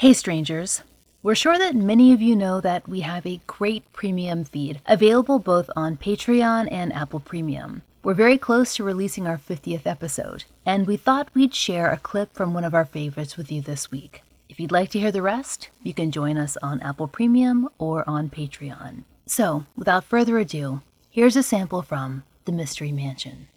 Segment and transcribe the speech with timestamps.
[0.00, 0.82] Hey, strangers.
[1.22, 5.38] We're sure that many of you know that we have a great premium feed available
[5.38, 7.82] both on Patreon and Apple Premium.
[8.02, 12.32] We're very close to releasing our 50th episode, and we thought we'd share a clip
[12.32, 14.22] from one of our favorites with you this week.
[14.48, 18.02] If you'd like to hear the rest, you can join us on Apple Premium or
[18.08, 19.04] on Patreon.
[19.26, 20.80] So, without further ado,
[21.10, 23.48] here's a sample from The Mystery Mansion.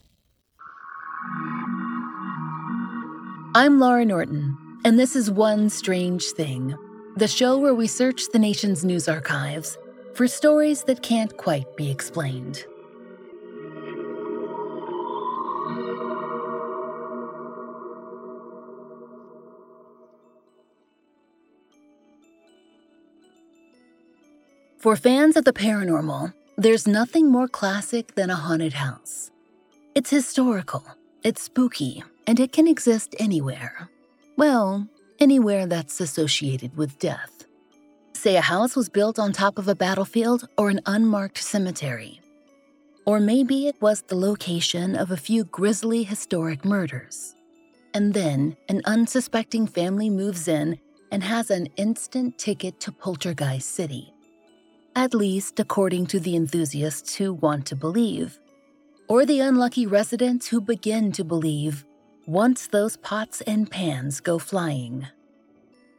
[3.55, 6.75] I'm Laurah Norton, and this is One Strange Thing,
[7.15, 9.77] the show where we search the nation's news archives
[10.13, 12.65] for stories that can't quite be explained.
[24.79, 29.31] For fans of the paranormal, there's nothing more classic than a haunted house.
[29.95, 30.83] It's historical,
[31.23, 33.89] it's spooky, and it can exist anywhere.
[34.37, 34.87] Well,
[35.19, 37.45] anywhere that's associated with death.
[38.13, 42.21] Say a house was built on top of a battlefield or an unmarked cemetery.
[43.05, 47.35] Or maybe it was the location of a few grisly historic murders.
[47.93, 50.79] And then an unsuspecting family moves in
[51.11, 54.13] and has an instant ticket to Poltergeist City
[54.95, 58.39] at least according to the enthusiasts who want to believe,
[59.07, 61.85] or the unlucky residents who begin to believe
[62.25, 65.07] once those pots and pans go flying.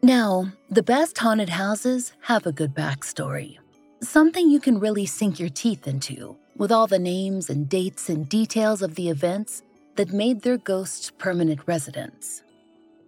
[0.03, 3.59] Now, the best haunted houses have a good backstory,
[4.01, 8.29] something you can really sink your teeth into, with all the names and dates and
[8.29, 9.63] details of the events
[9.97, 12.43] that made their ghosts permanent residents.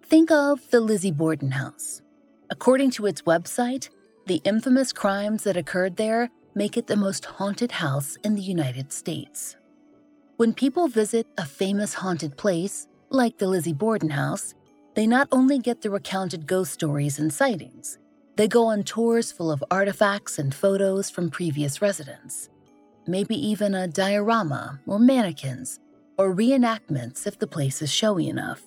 [0.03, 2.01] Think of the Lizzie Borden house.
[2.49, 3.89] According to its website,
[4.25, 8.91] the infamous crimes that occurred there make it the most haunted house in the United
[8.91, 9.55] States.
[10.37, 14.53] When people visit a famous haunted place, like the Lizzie Borden house,
[14.95, 17.97] they not only get the recounted ghost stories and sightings,
[18.35, 22.49] they go on tours full of artifacts and photos from previous residents.
[23.07, 25.79] Maybe even a diorama or mannequins
[26.17, 28.63] or reenactments if the place is showy enough.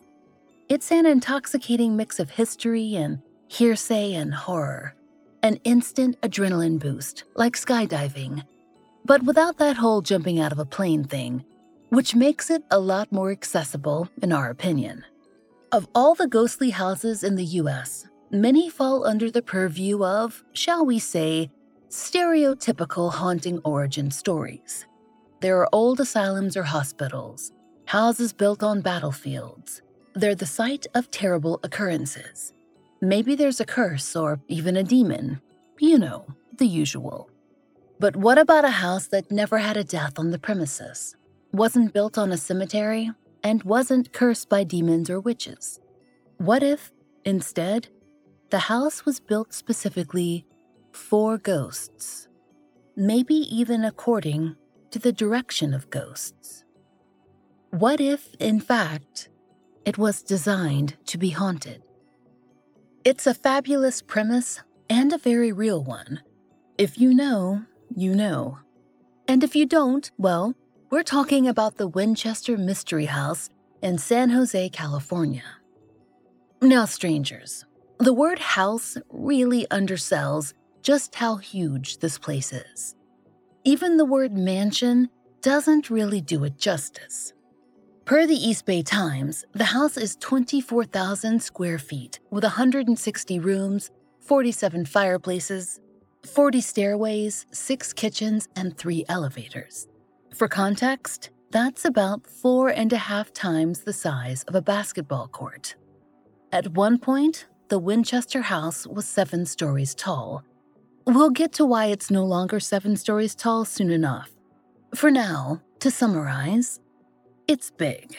[0.69, 4.94] It's an intoxicating mix of history and hearsay and horror
[5.43, 8.44] an instant adrenaline boost, like skydiving,
[9.04, 11.44] but without that whole jumping out of a plane thing,
[11.90, 15.04] which makes it a lot more accessible, in our opinion.
[15.72, 20.84] Of all the ghostly houses in the US, many fall under the purview of, shall
[20.84, 21.50] we say,
[21.88, 24.86] stereotypical haunting origin stories.
[25.40, 27.52] There are old asylums or hospitals,
[27.86, 29.82] houses built on battlefields.
[30.14, 32.52] They're the site of terrible occurrences.
[33.00, 35.40] Maybe there's a curse or even a demon.
[35.78, 36.26] You know,
[36.58, 37.30] the usual.
[37.98, 41.16] But what about a house that never had a death on the premises,
[41.53, 43.11] wasn't built on a cemetery,
[43.43, 45.81] and wasn't cursed by demons or witches?
[46.38, 46.93] What if,
[47.25, 47.88] instead,
[48.50, 50.47] the house was built specifically
[50.93, 52.28] for ghosts?
[52.97, 54.56] Maybe even according
[54.91, 56.65] to the direction of ghosts.
[57.71, 59.28] What if, in fact,
[59.84, 61.82] it was designed to be haunted?
[63.05, 66.21] It's a fabulous premise and a very real one.
[66.77, 67.62] If you know,
[67.94, 68.59] you know.
[69.28, 70.55] And if you don't, well,
[70.90, 73.48] we're talking about the Winchester Mystery House
[73.80, 75.44] in San Jose, California.
[76.60, 77.64] Now, strangers,
[77.98, 80.52] the word house really undersells
[80.82, 82.96] just how huge this place is.
[83.62, 85.08] Even the word mansion
[85.42, 87.34] doesn't really do it justice.
[88.04, 94.86] Per the East Bay Times, the house is 24,000 square feet with 160 rooms, 47
[94.86, 95.80] fireplaces,
[96.26, 99.86] 40 stairways, 6 kitchens, and 3 elevators.
[100.34, 105.74] For context, that's about four and a half times the size of a basketball court.
[106.52, 110.44] At one point, the Winchester house was seven stories tall.
[111.06, 114.30] We'll get to why it's no longer seven stories tall soon enough.
[114.94, 116.80] For now, to summarize,
[117.48, 118.16] it's big.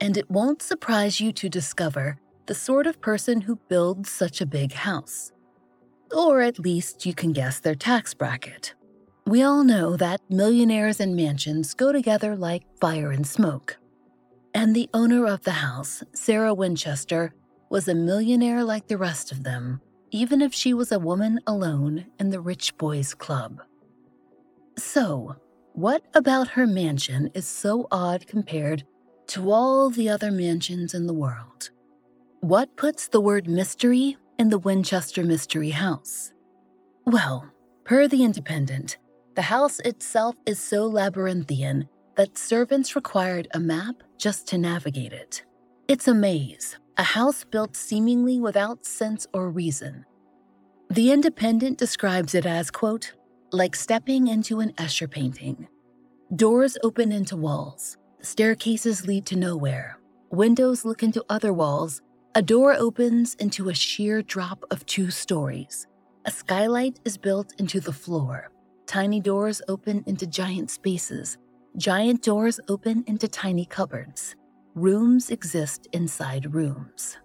[0.00, 4.46] And it won't surprise you to discover the sort of person who builds such a
[4.46, 5.32] big house.
[6.14, 8.74] Or at least you can guess their tax bracket.
[9.26, 13.76] We all know that millionaires and mansions go together like fire and smoke.
[14.54, 17.34] And the owner of the house, Sarah Winchester,
[17.68, 19.80] was a millionaire like the rest of them,
[20.12, 23.62] even if she was a woman alone in the rich boys club.
[24.78, 25.34] So,
[25.72, 28.84] what about her mansion is so odd compared
[29.28, 31.70] to all the other mansions in the world?
[32.42, 36.32] What puts the word mystery in the Winchester Mystery House?
[37.04, 37.50] Well,
[37.82, 38.98] per The Independent,
[39.36, 41.86] the house itself is so labyrinthian
[42.16, 45.44] that servants required a map just to navigate it.
[45.88, 50.06] It's a maze, a house built seemingly without sense or reason.
[50.88, 53.12] The Independent describes it as, quote,
[53.52, 55.68] like stepping into an Escher painting.
[56.34, 59.98] Doors open into walls, staircases lead to nowhere,
[60.30, 62.00] windows look into other walls,
[62.34, 65.86] a door opens into a sheer drop of two stories.
[66.24, 68.50] A skylight is built into the floor.
[68.86, 71.38] Tiny doors open into giant spaces.
[71.76, 74.36] Giant doors open into tiny cupboards.
[74.76, 77.18] Rooms exist inside rooms.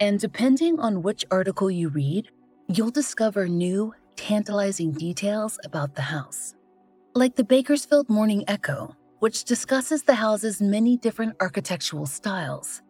[0.00, 2.28] And depending on which article you read,
[2.68, 6.54] you'll discover new, tantalizing details about the house.
[7.14, 12.82] Like the Bakersfield Morning Echo, which discusses the house's many different architectural styles.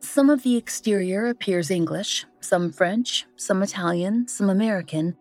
[0.00, 5.16] Some of the exterior appears English, some French, some Italian, some American,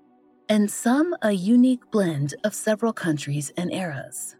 [0.50, 4.36] and some a unique blend of several countries and eras.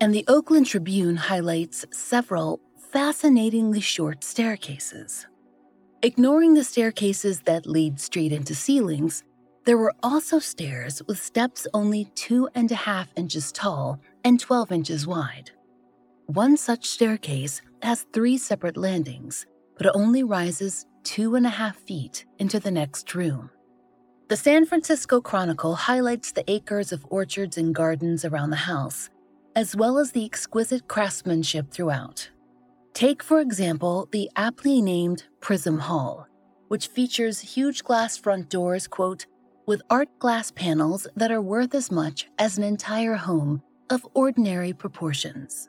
[0.00, 2.60] And the Oakland Tribune highlights several
[2.92, 5.26] fascinatingly short staircases.
[6.02, 9.24] Ignoring the staircases that lead straight into ceilings,
[9.64, 14.72] there were also stairs with steps only two and a half inches tall and 12
[14.72, 15.50] inches wide.
[16.26, 19.46] One such staircase has three separate landings,
[19.78, 23.50] but only rises two and a half feet into the next room.
[24.26, 29.10] The San Francisco Chronicle highlights the acres of orchards and gardens around the house,
[29.54, 32.30] as well as the exquisite craftsmanship throughout.
[32.94, 36.26] Take, for example, the aptly named Prism Hall,
[36.68, 39.26] which features huge glass front doors, quote,
[39.66, 44.72] with art glass panels that are worth as much as an entire home of ordinary
[44.72, 45.68] proportions.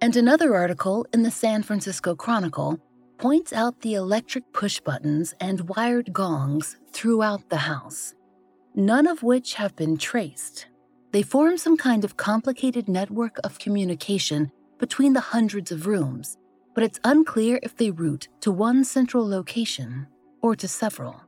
[0.00, 2.80] And another article in the San Francisco Chronicle
[3.22, 8.16] points out the electric push buttons and wired gongs throughout the house,
[8.74, 10.66] none of which have been traced.
[11.12, 16.36] They form some kind of complicated network of communication between the hundreds of rooms,
[16.74, 20.08] but it's unclear if they route to one central location
[20.40, 21.22] or to several.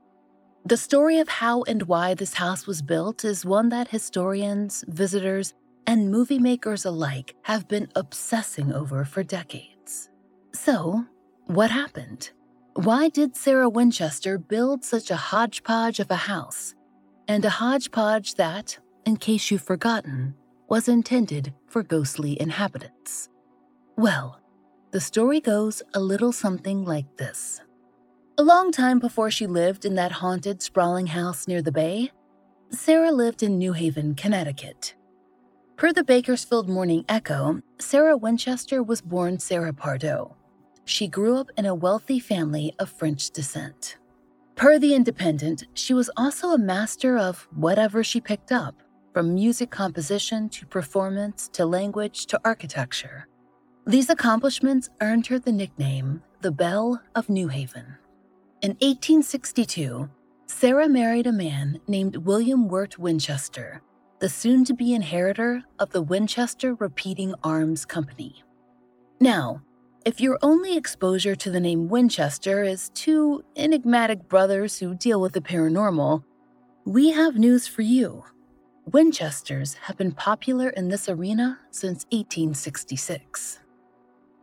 [0.66, 5.54] The story of how and why this house was built is one that historians, visitors,
[5.86, 10.10] and movie makers alike have been obsessing over for decades.
[10.52, 11.04] So,
[11.46, 12.30] what happened?
[12.74, 16.74] Why did Sarah Winchester build such a hodgepodge of a house?
[17.28, 20.34] And a hodgepodge that, in case you've forgotten,
[20.68, 23.28] was intended for ghostly inhabitants.
[23.96, 24.40] Well,
[24.90, 27.60] the story goes a little something like this.
[28.38, 32.10] A long time before she lived in that haunted, sprawling house near the bay,
[32.70, 34.94] Sarah lived in New Haven, Connecticut.
[35.76, 40.34] Per the Bakersfield Morning Echo, Sarah Winchester was born Sarah Pardoe.
[40.84, 43.96] She grew up in a wealthy family of French descent.
[44.54, 48.82] Per the Independent, she was also a master of whatever she picked up,
[49.12, 53.26] from music composition to performance to language to architecture.
[53.86, 57.96] These accomplishments earned her the nickname the Belle of New Haven.
[58.60, 60.10] In 1862,
[60.46, 63.82] Sarah married a man named William Wirt Winchester,
[64.18, 68.42] the soon to be inheritor of the Winchester Repeating Arms Company.
[69.20, 69.62] Now,
[70.04, 75.32] if your only exposure to the name Winchester is two enigmatic brothers who deal with
[75.32, 76.22] the paranormal,
[76.84, 78.24] we have news for you.
[78.84, 83.60] Winchesters have been popular in this arena since 1866.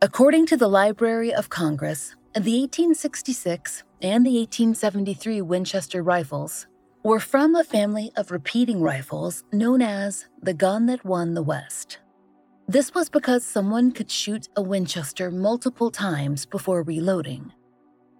[0.00, 6.66] According to the Library of Congress, the 1866 and the 1873 Winchester rifles
[7.04, 11.98] were from a family of repeating rifles known as the gun that won the West.
[12.72, 17.52] This was because someone could shoot a Winchester multiple times before reloading.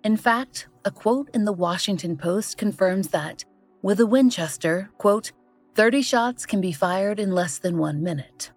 [0.04, 3.46] In fact, a quote in the Washington Post confirms that,
[3.80, 5.32] with a Winchester, quote,
[5.74, 8.52] 30 shots can be fired in less than one minute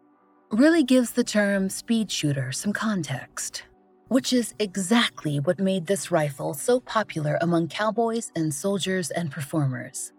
[0.51, 3.63] really gives the term speed shooter some context,
[4.09, 10.11] which is exactly what made this rifle so popular among cowboys and soldiers and performers.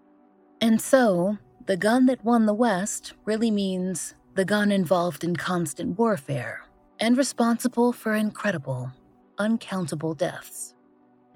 [0.63, 5.99] And so, the gun that won the West really means the gun involved in constant
[5.99, 6.63] warfare
[7.01, 8.93] and responsible for incredible,
[9.39, 10.75] uncountable deaths.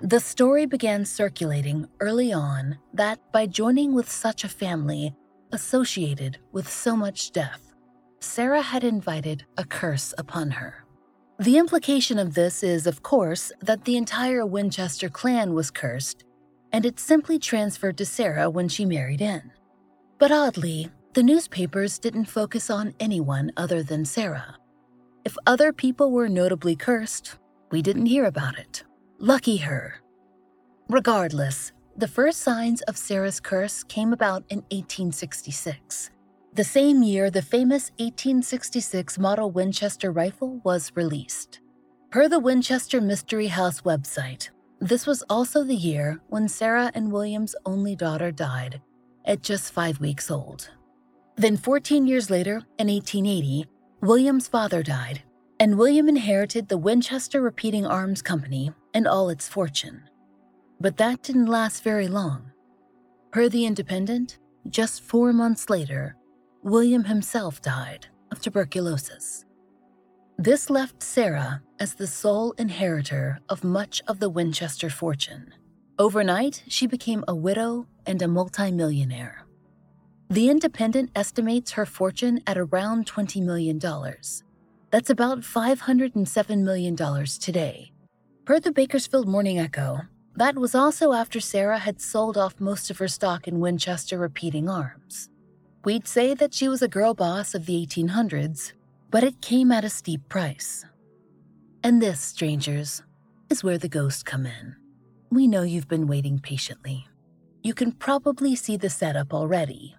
[0.03, 5.15] The story began circulating early on that by joining with such a family
[5.51, 7.73] associated with so much death,
[8.21, 10.85] Sarah had invited a curse upon her.
[11.39, 16.25] The implication of this is, of course, that the entire Winchester clan was cursed,
[16.71, 19.53] and it simply transferred to Sarah when she married in.
[20.19, 24.57] But oddly, the newspapers didn't focus on anyone other than Sarah.
[25.25, 27.39] If other people were notably cursed,
[27.71, 28.85] we didn't hear about it.
[29.19, 29.97] Lucky her.
[30.89, 36.11] Regardless, the first signs of Sarah's curse came about in 1866
[36.53, 41.61] the same year the famous 1866 model Winchester rifle was released.
[42.11, 44.51] Per the Winchester Mystery House website,
[44.81, 48.81] this was also the year when Sarah and William's only daughter died
[49.25, 50.71] at just five weeks old.
[51.41, 53.65] Then, 14 years later, in 1880,
[54.03, 55.23] William's father died,
[55.59, 60.03] and William inherited the Winchester Repeating Arms Company and all its fortune.
[60.83, 62.53] But that didn't last very long.
[63.31, 66.15] Per The Independent, just four months later,
[66.63, 69.47] William himself died of tuberculosis.
[70.37, 75.55] This left Sarah as the sole inheritor of much of the Winchester fortune.
[75.99, 79.47] Overnight, she became a widow and a multimillionaire.
[80.31, 83.81] The Independent estimates her fortune at around $20 million.
[84.93, 86.97] That's about $507 million
[87.41, 87.91] today.
[88.45, 90.03] Per the Bakersfield Morning Echo,
[90.37, 94.69] that was also after Sarah had sold off most of her stock in Winchester Repeating
[94.69, 95.31] Arms.
[95.85, 98.73] We'd say that she was a girl boss of the 1800s,
[99.11, 100.87] but it came at a steep price.
[101.83, 103.03] And this, strangers,
[103.49, 104.77] is where the ghosts come in.
[105.33, 107.09] We know you've been waiting patiently.
[107.65, 109.97] You can probably see the setup already.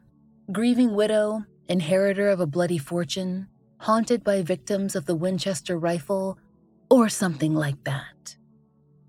[0.51, 6.37] Grieving widow, inheritor of a bloody fortune, haunted by victims of the Winchester rifle,
[6.89, 8.35] or something like that.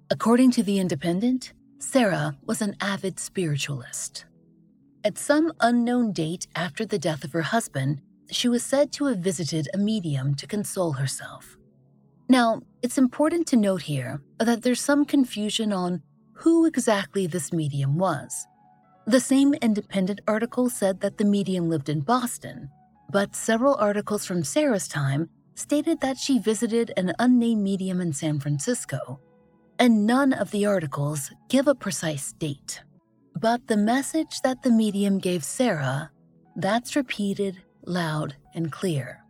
[0.09, 4.25] According to The Independent, Sarah was an avid spiritualist.
[5.03, 9.19] At some unknown date after the death of her husband, she was said to have
[9.19, 11.57] visited a medium to console herself.
[12.29, 16.03] Now, it's important to note here that there's some confusion on
[16.35, 18.47] who exactly this medium was.
[19.07, 22.71] The same independent article said that the medium lived in Boston,
[23.11, 28.41] but several articles from Sarah's time stated that she visited an unnamed medium in San
[28.41, 29.21] Francisco,
[29.79, 32.83] and none of the articles give a precise date.
[33.37, 36.11] But the message that the medium gave Sarah,
[36.57, 39.25] that's repeated loud, and clear.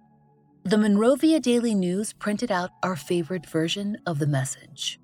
[0.65, 5.01] The Monrovia Daily News printed out our favorite version of the message.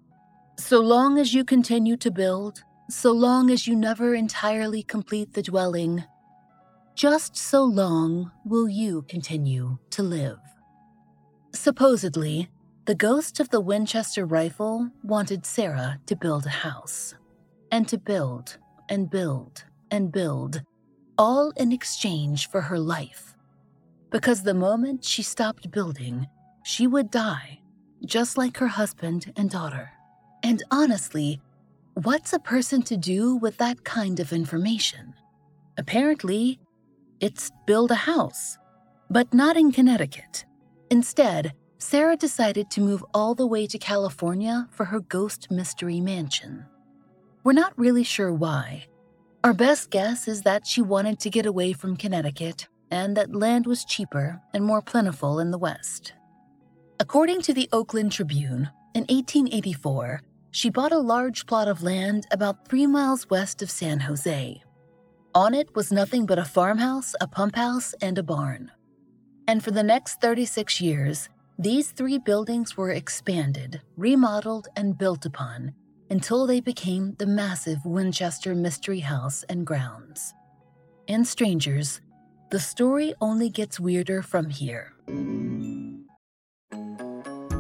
[0.56, 5.42] So long as you continue to build, so long as you never entirely complete the
[5.42, 6.04] dwelling,
[6.94, 10.38] just so long will you continue to live.
[11.54, 12.48] Supposedly,
[12.86, 17.14] the ghost of the Winchester rifle wanted Sarah to build a house,
[17.70, 20.62] and to build and build and build,
[21.16, 23.34] all in exchange for her life
[24.10, 26.26] because the moment she stopped building,
[26.64, 27.60] she would die,
[28.04, 29.90] just like her husband and daughter.
[30.42, 31.40] And honestly,
[32.04, 35.14] what's a person to do with that kind of information?
[35.76, 36.60] Apparently,
[37.18, 38.56] it's build a house,
[39.10, 40.44] but not in Connecticut.
[40.90, 46.66] Instead, Sarah decided to move all the way to California for her ghost mystery mansion.
[47.42, 48.86] We're not really sure why.
[49.42, 53.66] Our best guess is that she wanted to get away from Connecticut and that land
[53.66, 56.12] was cheaper and more plentiful in the West.
[57.00, 62.68] According to the Oakland Tribune, in 1884, she bought a large plot of land about
[62.68, 64.62] three miles west of San Jose.
[65.34, 68.70] On it was nothing but a farmhouse, a pump house, and a barn.
[69.46, 71.28] And for the next 36 years,
[71.58, 75.74] these three buildings were expanded, remodeled, and built upon
[76.10, 80.34] until they became the massive Winchester Mystery House and grounds.
[81.08, 82.00] And strangers,
[82.50, 84.92] the story only gets weirder from here.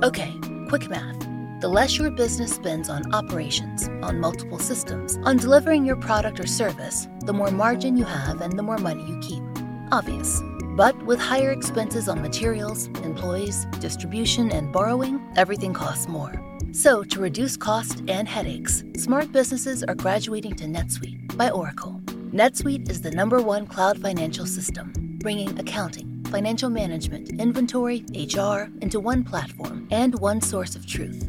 [0.02, 0.32] Okay,
[0.68, 1.37] quick math.
[1.60, 6.46] The less your business spends on operations, on multiple systems, on delivering your product or
[6.46, 9.42] service, the more margin you have and the more money you keep.
[9.90, 10.40] Obvious.
[10.76, 16.32] But with higher expenses on materials, employees, distribution, and borrowing, everything costs more.
[16.70, 22.00] So, to reduce cost and headaches, smart businesses are graduating to NetSuite by Oracle.
[22.30, 29.00] NetSuite is the number one cloud financial system, bringing accounting, financial management, inventory, HR into
[29.00, 31.28] one platform and one source of truth.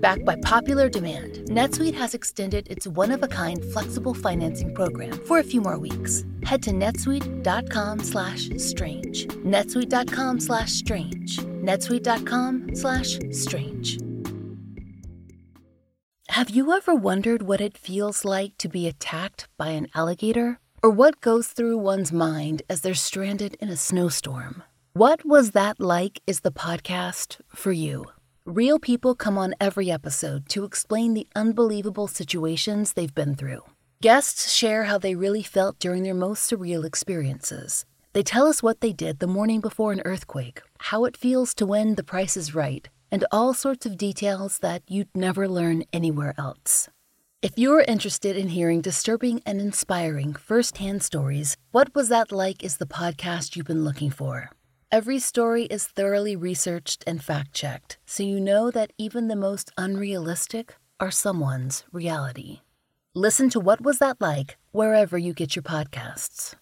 [0.00, 5.60] Backed by popular demand, NetSuite has extended its one-of-a-kind flexible financing program for a few
[5.60, 6.24] more weeks.
[6.44, 9.26] Head to netsuite.com slash strange.
[9.26, 11.38] netsuite.com slash strange.
[11.38, 13.98] netsuite.com slash strange.
[16.28, 20.60] Have you ever wondered what it feels like to be attacked by an alligator?
[20.82, 24.62] Or what goes through one's mind as they're stranded in a snowstorm?
[24.92, 28.06] What Was That Like is the podcast for you.
[28.50, 33.60] Real people come on every episode to explain the unbelievable situations they've been through.
[34.00, 37.84] Guests share how they really felt during their most surreal experiences.
[38.14, 41.66] They tell us what they did the morning before an earthquake, how it feels to
[41.66, 46.32] win the price is right, and all sorts of details that you'd never learn anywhere
[46.38, 46.88] else.
[47.42, 52.78] If you're interested in hearing disturbing and inspiring firsthand stories, What Was That Like is
[52.78, 54.52] the podcast you've been looking for.
[54.90, 59.70] Every story is thoroughly researched and fact checked, so you know that even the most
[59.76, 62.60] unrealistic are someone's reality.
[63.14, 66.54] Listen to What Was That Like wherever you get your podcasts.